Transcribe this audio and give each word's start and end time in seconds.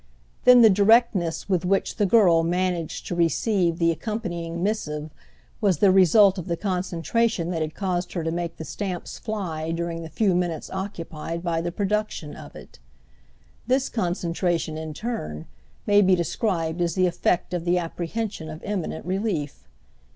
Then 0.45 0.63
the 0.63 0.69
directness 0.71 1.47
with 1.47 1.63
which 1.63 1.97
the 1.97 2.07
girl 2.07 2.41
managed 2.41 3.05
to 3.05 3.13
receive 3.13 3.77
the 3.77 3.91
accompanying 3.91 4.63
missive 4.63 5.11
was 5.61 5.77
the 5.77 5.91
result 5.91 6.39
of 6.39 6.47
the 6.47 6.57
concentration 6.57 7.51
that 7.51 7.61
had 7.61 7.75
caused 7.75 8.13
her 8.13 8.23
to 8.23 8.31
make 8.31 8.57
the 8.57 8.65
stamps 8.65 9.19
fly 9.19 9.69
during 9.71 10.01
the 10.01 10.09
few 10.09 10.33
minutes 10.33 10.71
occupied 10.71 11.43
by 11.43 11.61
the 11.61 11.71
production 11.71 12.35
of 12.35 12.55
it. 12.55 12.79
This 13.67 13.89
concentration, 13.89 14.75
in 14.75 14.95
turn, 14.95 15.45
may 15.85 16.01
be 16.01 16.15
described 16.15 16.81
as 16.81 16.95
the 16.95 17.05
effect 17.05 17.53
of 17.53 17.63
the 17.63 17.77
apprehension 17.77 18.49
of 18.49 18.63
imminent 18.63 19.05
relief. 19.05 19.67